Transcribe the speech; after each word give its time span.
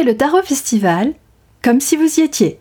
Le 0.00 0.16
Tarot 0.16 0.42
Festival 0.42 1.12
comme 1.62 1.80
si 1.80 1.96
vous 1.96 2.18
y 2.18 2.22
étiez. 2.22 2.58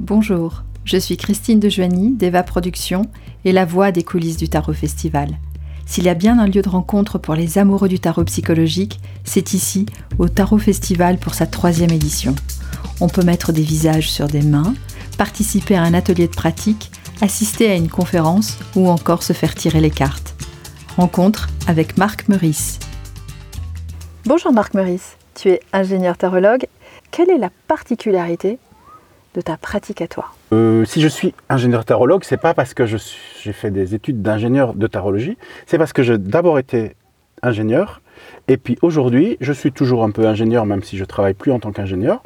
Bonjour, 0.00 0.64
je 0.84 0.96
suis 0.96 1.16
Christine 1.16 1.60
de 1.60 1.68
Joigny 1.68 2.10
d'Eva 2.10 2.42
Productions 2.42 3.04
et 3.44 3.52
la 3.52 3.66
voix 3.66 3.92
des 3.92 4.02
coulisses 4.02 4.38
du 4.38 4.48
Tarot 4.48 4.72
Festival. 4.72 5.38
S'il 5.84 6.04
y 6.04 6.08
a 6.08 6.14
bien 6.14 6.38
un 6.38 6.46
lieu 6.46 6.62
de 6.62 6.70
rencontre 6.70 7.18
pour 7.18 7.34
les 7.34 7.58
amoureux 7.58 7.88
du 7.88 8.00
tarot 8.00 8.24
psychologique, 8.24 8.98
c'est 9.24 9.52
ici, 9.52 9.86
au 10.18 10.28
Tarot 10.28 10.58
Festival 10.58 11.18
pour 11.18 11.34
sa 11.34 11.46
troisième 11.46 11.92
édition. 11.92 12.34
On 13.00 13.08
peut 13.08 13.24
mettre 13.24 13.52
des 13.52 13.62
visages 13.62 14.10
sur 14.10 14.26
des 14.26 14.42
mains, 14.42 14.74
participer 15.16 15.76
à 15.76 15.82
un 15.82 15.94
atelier 15.94 16.26
de 16.26 16.34
pratique, 16.34 16.90
assister 17.20 17.70
à 17.70 17.74
une 17.74 17.88
conférence 17.88 18.58
ou 18.76 18.88
encore 18.88 19.22
se 19.22 19.32
faire 19.32 19.54
tirer 19.54 19.80
les 19.80 19.90
cartes. 19.90 20.34
Rencontre 20.96 21.48
avec 21.66 21.96
Marc 21.96 22.28
Meurice. 22.28 22.78
Bonjour 24.26 24.52
Marc 24.52 24.74
Meurice, 24.74 25.16
tu 25.34 25.48
es 25.48 25.60
ingénieur 25.72 26.16
tarologue. 26.16 26.66
Quelle 27.10 27.30
est 27.30 27.38
la 27.38 27.50
particularité 27.68 28.58
de 29.34 29.40
ta 29.40 29.56
pratique 29.56 30.02
à 30.02 30.06
toi? 30.06 30.26
Euh, 30.52 30.84
Si 30.84 31.00
je 31.00 31.08
suis 31.08 31.34
ingénieur 31.48 31.84
tarologue, 31.84 32.24
c'est 32.24 32.40
pas 32.40 32.54
parce 32.54 32.74
que 32.74 32.84
j'ai 32.86 33.52
fait 33.52 33.70
des 33.70 33.94
études 33.94 34.22
d'ingénieur 34.22 34.74
de 34.74 34.86
tarologie, 34.86 35.36
c'est 35.66 35.78
parce 35.78 35.92
que 35.92 36.02
j'ai 36.02 36.18
d'abord 36.18 36.58
été 36.58 36.94
ingénieur, 37.42 38.02
et 38.48 38.56
puis 38.56 38.78
aujourd'hui, 38.82 39.36
je 39.40 39.52
suis 39.52 39.72
toujours 39.72 40.04
un 40.04 40.10
peu 40.10 40.26
ingénieur, 40.26 40.66
même 40.66 40.82
si 40.82 40.96
je 40.96 41.04
travaille 41.04 41.34
plus 41.34 41.50
en 41.50 41.58
tant 41.58 41.72
qu'ingénieur, 41.72 42.22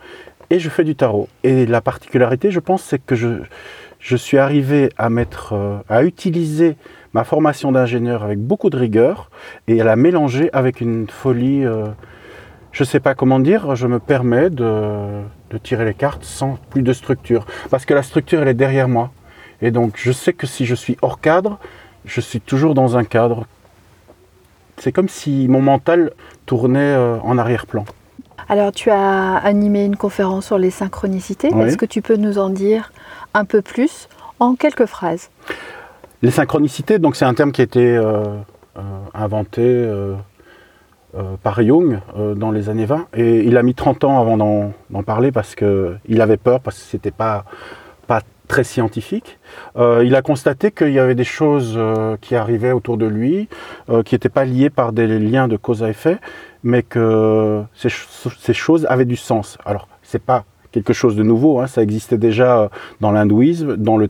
et 0.50 0.58
je 0.58 0.68
fais 0.68 0.84
du 0.84 0.96
tarot. 0.96 1.28
Et 1.42 1.66
la 1.66 1.80
particularité, 1.80 2.50
je 2.50 2.60
pense, 2.60 2.82
c'est 2.82 2.98
que 2.98 3.14
je, 3.14 3.42
je 3.98 4.16
suis 4.16 4.38
arrivé 4.38 4.90
à 4.98 5.10
mettre, 5.10 5.52
euh, 5.52 5.78
à 5.88 6.04
utiliser 6.04 6.76
ma 7.12 7.24
formation 7.24 7.72
d'ingénieur 7.72 8.22
avec 8.22 8.38
beaucoup 8.38 8.70
de 8.70 8.76
rigueur 8.76 9.30
et 9.68 9.80
à 9.80 9.84
la 9.84 9.96
mélanger 9.96 10.50
avec 10.52 10.80
une 10.80 11.08
folie. 11.08 11.64
Euh, 11.64 11.86
je 12.72 12.82
ne 12.82 12.86
sais 12.86 13.00
pas 13.00 13.14
comment 13.14 13.40
dire, 13.40 13.74
je 13.74 13.86
me 13.86 13.98
permets 13.98 14.50
de, 14.50 15.22
de, 15.50 15.58
tirer 15.58 15.86
les 15.86 15.94
cartes 15.94 16.24
sans 16.24 16.58
plus 16.70 16.82
de 16.82 16.92
structure. 16.92 17.46
Parce 17.70 17.86
que 17.86 17.94
la 17.94 18.02
structure, 18.02 18.42
elle 18.42 18.48
est 18.48 18.54
derrière 18.54 18.88
moi. 18.88 19.10
Et 19.62 19.70
donc, 19.70 19.94
je 19.96 20.12
sais 20.12 20.34
que 20.34 20.46
si 20.46 20.66
je 20.66 20.74
suis 20.74 20.98
hors 21.00 21.20
cadre, 21.20 21.58
je 22.04 22.20
suis 22.20 22.40
toujours 22.40 22.74
dans 22.74 22.98
un 22.98 23.04
cadre. 23.04 23.46
C'est 24.76 24.92
comme 24.92 25.08
si 25.08 25.48
mon 25.48 25.62
mental 25.62 26.12
tournait 26.44 26.80
euh, 26.80 27.18
en 27.22 27.38
arrière-plan. 27.38 27.86
Alors, 28.48 28.70
tu 28.72 28.90
as 28.90 29.34
animé 29.36 29.84
une 29.84 29.96
conférence 29.96 30.46
sur 30.46 30.58
les 30.58 30.70
synchronicités. 30.70 31.48
Est-ce 31.48 31.76
que 31.76 31.86
tu 31.86 32.02
peux 32.02 32.16
nous 32.16 32.38
en 32.38 32.48
dire 32.48 32.92
un 33.34 33.44
peu 33.44 33.60
plus 33.60 34.08
en 34.38 34.54
quelques 34.54 34.86
phrases? 34.86 35.30
Les 36.22 36.30
synchronicités, 36.30 36.98
donc 36.98 37.16
c'est 37.16 37.24
un 37.24 37.34
terme 37.34 37.52
qui 37.52 37.60
a 37.60 37.64
été 37.64 37.96
euh, 37.96 38.24
euh, 38.76 38.80
inventé 39.14 39.62
euh, 39.62 40.14
par 41.42 41.62
Jung 41.62 41.98
dans 42.36 42.50
les 42.50 42.68
années 42.68 42.84
20 42.84 43.06
et 43.14 43.44
il 43.44 43.56
a 43.56 43.62
mis 43.62 43.74
30 43.74 44.04
ans 44.04 44.20
avant 44.20 44.36
d'en 44.36 45.02
parler 45.02 45.32
parce 45.32 45.54
qu'il 45.54 46.20
avait 46.20 46.36
peur, 46.36 46.60
parce 46.60 46.76
que 46.78 46.84
c'était 46.84 47.10
pas 47.10 47.44
pas 48.06 48.20
très 48.46 48.64
scientifique. 48.64 49.38
il 49.76 50.14
a 50.14 50.22
constaté 50.22 50.70
qu'il 50.70 50.92
y 50.92 50.98
avait 50.98 51.14
des 51.14 51.24
choses 51.24 51.78
qui 52.20 52.34
arrivaient 52.34 52.72
autour 52.72 52.96
de 52.96 53.06
lui, 53.06 53.48
qui 54.04 54.14
n'étaient 54.14 54.28
pas 54.28 54.44
liées 54.44 54.70
par 54.70 54.92
des 54.92 55.06
liens 55.18 55.48
de 55.48 55.56
cause 55.56 55.82
à 55.82 55.90
effet, 55.90 56.18
mais 56.62 56.82
que 56.82 57.62
ces, 57.74 57.88
ces 58.38 58.54
choses 58.54 58.86
avaient 58.88 59.04
du 59.04 59.16
sens. 59.16 59.58
Alors, 59.64 59.88
c'est 60.02 60.22
pas 60.22 60.44
quelque 60.76 60.92
chose 60.92 61.16
de 61.16 61.22
nouveau. 61.22 61.60
Hein. 61.60 61.66
Ça 61.66 61.82
existait 61.82 62.18
déjà 62.18 62.70
dans 63.00 63.10
l'hindouisme, 63.10 63.76
dans 63.76 63.96
le, 63.96 64.08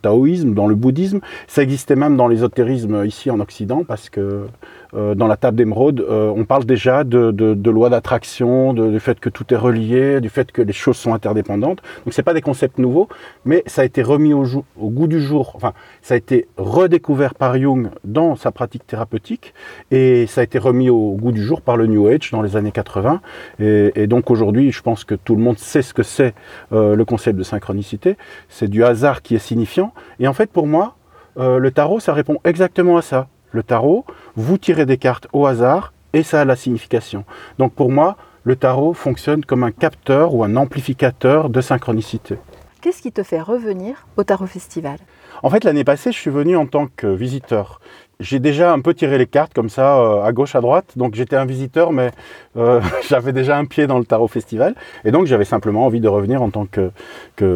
taoïsme, 0.00 0.54
dans 0.54 0.66
le 0.66 0.74
bouddhisme. 0.74 1.20
Ça 1.46 1.62
existait 1.62 1.96
même 1.96 2.16
dans 2.16 2.28
l'ésotérisme 2.28 3.04
ici 3.04 3.30
en 3.30 3.40
Occident 3.40 3.84
parce 3.84 4.10
que 4.10 4.46
euh, 4.94 5.14
dans 5.14 5.26
la 5.26 5.36
table 5.36 5.56
d'émeraude, 5.56 6.00
euh, 6.00 6.32
on 6.34 6.44
parle 6.44 6.64
déjà 6.64 7.04
de, 7.04 7.30
de, 7.30 7.70
loi 7.70 7.90
d'attraction, 7.90 8.72
du 8.72 9.00
fait 9.00 9.18
que 9.18 9.28
tout 9.28 9.52
est 9.52 9.56
relié, 9.56 10.20
du 10.20 10.28
fait 10.28 10.52
que 10.52 10.62
les 10.62 10.72
choses 10.72 10.96
sont 10.96 11.14
interdépendantes. 11.14 11.80
Donc 12.04 12.12
c'est 12.12 12.22
pas 12.22 12.34
des 12.34 12.42
concepts 12.42 12.78
nouveaux, 12.78 13.08
mais 13.44 13.62
ça 13.66 13.82
a 13.82 13.84
été 13.84 14.02
remis 14.02 14.32
au, 14.32 14.44
goût 14.78 15.08
du 15.08 15.20
jour. 15.20 15.52
Enfin, 15.56 15.72
ça 16.02 16.14
a 16.14 16.16
été 16.16 16.46
redécouvert 16.56 17.34
par 17.34 17.58
Jung 17.58 17.88
dans 18.04 18.36
sa 18.36 18.52
pratique 18.52 18.86
thérapeutique 18.86 19.54
et 19.90 20.26
ça 20.26 20.42
a 20.42 20.44
été 20.44 20.58
remis 20.58 20.90
au 20.90 21.12
goût 21.12 21.32
du 21.32 21.42
jour 21.42 21.60
par 21.60 21.76
le 21.76 21.86
New 21.86 22.06
Age 22.06 22.30
dans 22.30 22.42
les 22.42 22.56
années 22.56 22.72
80. 22.72 23.20
Et, 23.58 23.92
et 23.96 24.06
donc 24.06 24.30
aujourd'hui, 24.30 24.70
je 24.70 24.82
pense 24.82 25.04
que 25.04 25.14
tout 25.14 25.34
le 25.34 25.42
monde 25.42 25.58
sait 25.58 25.82
ce 25.82 25.94
que 25.94 26.02
c'est 26.02 26.34
euh, 26.72 26.94
le 26.94 27.04
concept 27.04 27.38
de 27.38 27.42
synchronicité. 27.42 28.16
C'est 28.48 28.68
du 28.68 28.84
hasard 28.84 29.13
qui 29.22 29.34
est 29.34 29.38
signifiant. 29.38 29.92
Et 30.18 30.28
en 30.28 30.32
fait, 30.32 30.50
pour 30.50 30.66
moi, 30.66 30.96
le 31.36 31.68
tarot, 31.70 32.00
ça 32.00 32.12
répond 32.12 32.38
exactement 32.44 32.96
à 32.96 33.02
ça 33.02 33.28
le 33.54 33.62
tarot, 33.62 34.04
vous 34.36 34.58
tirez 34.58 34.84
des 34.84 34.98
cartes 34.98 35.28
au 35.32 35.46
hasard 35.46 35.92
et 36.12 36.22
ça 36.22 36.40
a 36.40 36.44
la 36.44 36.56
signification. 36.56 37.24
Donc 37.58 37.72
pour 37.72 37.90
moi, 37.90 38.16
le 38.42 38.56
tarot 38.56 38.92
fonctionne 38.92 39.44
comme 39.44 39.62
un 39.62 39.70
capteur 39.70 40.34
ou 40.34 40.44
un 40.44 40.56
amplificateur 40.56 41.48
de 41.48 41.60
synchronicité. 41.60 42.36
Qu'est-ce 42.84 43.00
qui 43.00 43.12
te 43.12 43.22
fait 43.22 43.40
revenir 43.40 44.06
au 44.18 44.24
Tarot 44.24 44.44
Festival? 44.44 44.98
En 45.42 45.48
fait, 45.48 45.64
l'année 45.64 45.84
passée, 45.84 46.12
je 46.12 46.18
suis 46.18 46.30
venu 46.30 46.54
en 46.54 46.66
tant 46.66 46.86
que 46.94 47.06
visiteur 47.06 47.80
j'ai 48.20 48.40
déjà 48.40 48.72
un 48.72 48.80
peu 48.80 48.92
tiré 48.92 49.16
les 49.16 49.26
cartes 49.26 49.54
comme 49.54 49.70
ça, 49.70 49.98
euh, 49.98 50.22
à 50.22 50.32
gauche, 50.32 50.54
à 50.54 50.60
droite. 50.60 50.92
Donc 50.96 51.14
j'étais 51.14 51.34
un 51.34 51.46
visiteur, 51.46 51.92
mais 51.92 52.10
euh, 52.58 52.82
j'avais 53.08 53.32
déjà 53.32 53.56
un 53.56 53.64
pied 53.64 53.86
dans 53.86 53.98
le 53.98 54.04
Tarot 54.04 54.28
Festival. 54.28 54.74
Et 55.06 55.12
donc 55.12 55.24
j'avais 55.24 55.46
simplement 55.46 55.86
envie 55.86 56.00
de 56.00 56.08
revenir 56.08 56.42
en 56.42 56.50
tant 56.50 56.66
que, 56.66 56.90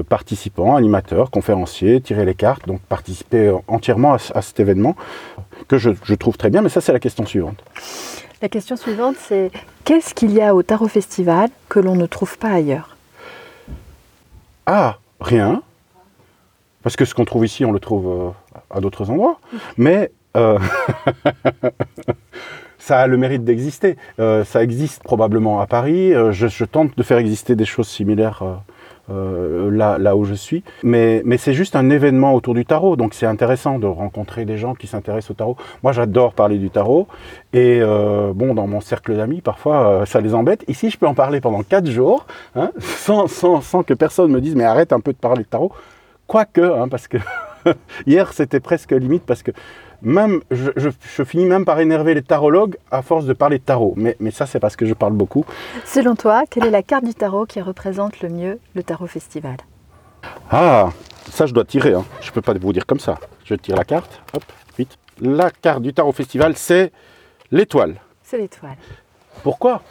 participant, 0.02 0.76
animateur, 0.76 1.30
conférencier, 1.30 2.00
tirer 2.00 2.24
les 2.24 2.34
cartes, 2.34 2.66
donc 2.66 2.80
participer 2.80 3.54
entièrement 3.68 4.14
à, 4.14 4.40
cet 4.40 4.58
événement 4.60 4.96
que 5.68 5.76
je, 5.76 5.90
je, 6.04 6.14
trouve 6.14 6.38
très 6.38 6.48
bien. 6.48 6.62
Mais 6.62 6.70
ça, 6.70 6.80
c'est 6.80 6.94
la 6.94 7.00
question 7.00 7.26
suivante. 7.26 7.62
La 8.40 8.48
question 8.48 8.76
suivante, 8.76 9.16
c'est 9.20 9.50
qu'est-ce 9.84 10.14
qu'il 10.14 10.32
y 10.32 10.40
a 10.40 10.54
au 10.54 10.62
Tarot 10.62 10.88
Festival 10.88 11.50
que 11.68 11.80
l'on 11.80 11.96
ne 11.96 12.06
trouve 12.06 12.38
pas 12.38 12.50
ailleurs? 12.50 12.96
Ah, 14.64 14.98
rien. 15.20 15.62
Parce 16.82 16.96
que 16.96 17.04
ce 17.04 17.14
qu'on 17.14 17.24
trouve 17.24 17.44
ici, 17.44 17.64
on 17.64 17.72
le 17.72 17.80
trouve 17.80 18.06
euh, 18.06 18.30
à 18.70 18.80
d'autres 18.80 19.10
endroits. 19.10 19.40
Mais 19.76 20.10
euh, 20.36 20.58
ça 22.78 23.00
a 23.00 23.06
le 23.06 23.16
mérite 23.16 23.44
d'exister. 23.44 23.96
Euh, 24.20 24.44
ça 24.44 24.62
existe 24.62 25.02
probablement 25.02 25.60
à 25.60 25.66
Paris. 25.66 26.12
Je, 26.12 26.64
tente 26.64 26.96
de 26.96 27.02
faire 27.02 27.18
exister 27.18 27.56
des 27.56 27.64
choses 27.64 27.88
similaires 27.88 28.42
là, 29.08 29.98
là 29.98 30.16
où 30.16 30.24
je 30.24 30.34
suis. 30.34 30.62
Mais, 30.82 31.22
c'est 31.38 31.54
juste 31.54 31.76
un 31.76 31.90
événement 31.90 32.34
autour 32.34 32.54
du 32.54 32.64
tarot. 32.64 32.96
Donc 32.96 33.14
c'est 33.14 33.26
intéressant 33.26 33.78
de 33.78 33.86
rencontrer 33.86 34.44
des 34.44 34.56
gens 34.58 34.74
qui 34.74 34.86
s'intéressent 34.86 35.30
au 35.30 35.34
tarot. 35.34 35.56
Moi, 35.82 35.92
j'adore 35.92 36.34
parler 36.34 36.58
du 36.58 36.70
tarot. 36.70 37.06
Et 37.52 37.80
bon, 37.80 38.54
dans 38.54 38.66
mon 38.66 38.80
cercle 38.80 39.16
d'amis, 39.16 39.40
parfois, 39.40 40.04
ça 40.06 40.20
les 40.20 40.34
embête. 40.34 40.64
Ici, 40.68 40.90
je 40.90 40.98
peux 40.98 41.06
en 41.06 41.14
parler 41.14 41.40
pendant 41.40 41.62
quatre 41.62 41.90
jours, 41.90 42.26
hein, 42.54 42.70
sans, 42.80 43.82
que 43.82 43.94
personne 43.94 44.30
me 44.30 44.40
dise, 44.40 44.54
mais 44.54 44.64
arrête 44.64 44.92
un 44.92 45.00
peu 45.00 45.12
de 45.12 45.18
parler 45.18 45.42
de 45.42 45.48
tarot. 45.48 45.72
Quoique, 46.26 46.60
hein, 46.60 46.88
parce 46.88 47.08
que 47.08 47.18
hier, 48.06 48.32
c'était 48.32 48.60
presque 48.60 48.92
limite, 48.92 49.24
parce 49.24 49.42
que 49.42 49.52
même, 50.02 50.40
je, 50.50 51.24
finis 51.24 51.46
même 51.46 51.64
par 51.64 51.80
énerver 51.80 52.14
les 52.14 52.22
tarologues 52.22 52.76
à 52.90 53.02
force 53.02 53.24
de 53.24 53.32
parler 53.32 53.58
de 53.58 53.64
tarot. 53.64 53.94
Mais, 53.96 54.16
mais 54.20 54.30
ça, 54.30 54.46
c'est 54.46 54.60
parce 54.60 54.76
que 54.76 54.86
je 54.86 54.94
parle 54.94 55.12
beaucoup. 55.12 55.44
Selon 55.84 56.14
toi, 56.14 56.44
quelle 56.48 56.66
est 56.66 56.70
la 56.70 56.82
carte 56.82 57.04
du 57.04 57.14
tarot 57.14 57.46
qui 57.46 57.60
représente 57.60 58.20
le 58.20 58.28
mieux 58.28 58.60
le 58.74 58.82
Tarot 58.82 59.06
Festival? 59.06 59.56
Ah, 60.50 60.90
ça, 61.30 61.46
je 61.46 61.54
dois 61.54 61.64
tirer. 61.64 61.94
Hein. 61.94 62.04
Je 62.20 62.28
ne 62.28 62.32
peux 62.32 62.42
pas 62.42 62.54
vous 62.54 62.72
dire 62.72 62.86
comme 62.86 63.00
ça. 63.00 63.18
Je 63.44 63.54
tire 63.54 63.76
la 63.76 63.84
carte. 63.84 64.20
Hop, 64.34 64.44
vite. 64.76 64.98
La 65.20 65.50
carte 65.50 65.82
du 65.82 65.92
Tarot 65.92 66.12
Festival, 66.12 66.56
c'est 66.56 66.92
l'étoile. 67.50 67.96
C'est 68.22 68.38
l'étoile. 68.38 68.76
Pourquoi? 69.42 69.82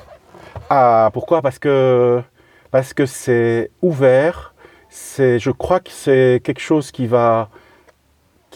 Ah, 0.70 1.10
pourquoi? 1.14 1.42
Parce 1.42 1.60
que 1.60 2.22
parce 2.72 2.94
que 2.94 3.06
c'est 3.06 3.72
ouvert. 3.82 4.54
C'est, 4.90 5.40
je 5.40 5.52
crois 5.52 5.80
que 5.80 5.92
c'est 5.92 6.42
quelque 6.44 6.62
chose 6.62 6.92
qui 6.92 7.08
va 7.08 7.50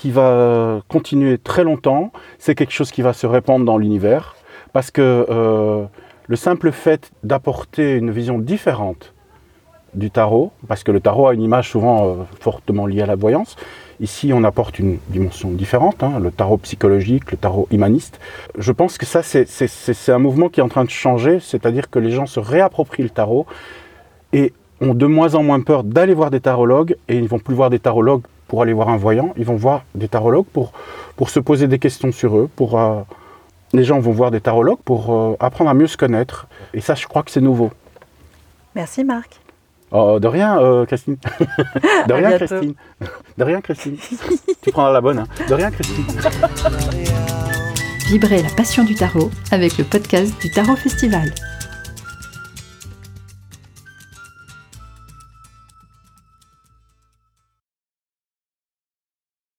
qui 0.02 0.10
va 0.10 0.82
continuer 0.88 1.38
très 1.38 1.64
longtemps, 1.64 2.12
c'est 2.40 2.56
quelque 2.56 2.74
chose 2.74 2.90
qui 2.90 3.04
va 3.04 3.14
se 3.14 3.28
répandre 3.28 3.66
dans 3.66 3.78
l'univers, 3.78 4.36
parce 4.74 4.90
que 4.90 5.28
euh, 5.30 5.84
le 6.26 6.36
simple 6.36 6.72
fait 6.72 7.12
d'apporter 7.24 7.98
une 7.98 8.10
vision 8.10 8.40
différente 8.40 9.14
du 9.94 10.10
tarot, 10.10 10.54
parce 10.68 10.84
que 10.84 10.92
le 10.92 11.02
tarot 11.02 11.28
a 11.28 11.36
une 11.36 11.44
image 11.44 11.70
souvent 11.70 12.08
euh, 12.08 12.14
fortement 12.40 12.88
liée 12.88 13.04
à 13.04 13.06
la 13.06 13.14
voyance, 13.14 13.58
ici 14.00 14.32
on 14.34 14.44
apporte 14.44 14.80
une 14.80 14.98
dimension 15.10 15.52
différente, 15.52 16.02
hein, 16.02 16.14
le 16.20 16.32
tarot 16.32 16.58
psychologique, 16.58 17.30
le 17.30 17.38
tarot 17.38 17.68
humaniste. 17.70 18.20
Je 18.58 18.72
pense 18.72 18.98
que 18.98 19.06
ça 19.06 19.22
c'est 19.22 20.12
un 20.12 20.18
mouvement 20.18 20.50
qui 20.50 20.62
est 20.62 20.64
en 20.64 20.70
train 20.70 20.84
de 20.84 20.90
changer, 20.90 21.40
c'est-à-dire 21.40 21.92
que 21.92 22.00
les 22.00 22.10
gens 22.10 22.26
se 22.26 22.40
réapproprient 22.40 23.04
le 23.04 23.12
tarot 23.12 23.46
et 24.34 24.52
ont 24.80 24.96
de 24.96 25.06
moins 25.06 25.36
en 25.36 25.44
moins 25.44 25.62
peur 25.62 25.84
d'aller 25.84 26.16
voir 26.16 26.32
des 26.32 26.42
tarologues 26.42 26.96
et 27.08 27.18
ils 27.18 27.28
vont 27.28 27.38
plus 27.38 27.54
voir 27.54 27.70
des 27.70 27.78
tarologues 27.78 28.24
pour 28.52 28.62
aller 28.62 28.74
voir 28.74 28.90
un 28.90 28.98
voyant, 28.98 29.34
ils 29.38 29.46
vont 29.46 29.56
voir 29.56 29.86
des 29.96 30.10
tarologues 30.10 30.46
pour, 30.46 30.74
se 31.30 31.40
poser 31.40 31.70
des 31.70 31.80
questions 31.80 32.12
sur 32.12 32.38
eux, 32.38 32.50
pour... 32.54 32.78
Euh, 32.78 33.00
les 33.72 33.86
gens 33.86 33.98
vont 34.02 34.12
voir 34.12 34.30
des 34.30 34.42
tarologues 34.42 34.82
pour 34.84 35.14
euh, 35.14 35.38
apprendre 35.40 35.70
à 35.70 35.74
mieux 35.74 35.88
se 35.88 35.96
connaître. 35.96 36.48
Et 36.74 36.82
ça, 36.82 36.94
je 36.94 37.08
crois 37.08 37.24
que 37.24 37.32
c'est 37.32 37.40
nouveau. 37.40 37.72
Merci 38.76 39.06
Marc. 39.06 39.40
Oh, 39.92 40.20
de 40.20 40.28
rien, 40.28 40.60
euh, 40.60 40.86
Christine. 40.86 41.16
de 42.08 42.14
rien, 42.14 42.32
Christine. 42.38 42.74
De 43.38 43.44
rien, 43.46 43.62
Christine. 43.62 43.96
tu 44.62 44.72
prendras 44.74 44.92
la 44.92 45.00
bonne. 45.00 45.20
Hein. 45.20 45.28
De 45.48 45.54
rien, 45.54 45.72
Christine. 45.72 46.04
Vibrer 48.10 48.42
la 48.42 48.50
passion 48.50 48.84
du 48.84 48.96
tarot 48.96 49.32
avec 49.52 49.78
le 49.78 49.86
podcast 49.86 50.34
du 50.42 50.52
Tarot 50.52 50.76
Festival. 50.76 51.32